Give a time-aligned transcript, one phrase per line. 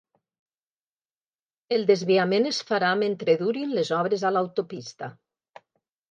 [1.75, 5.11] El desviament es farà mentre durin les obres a l'autopista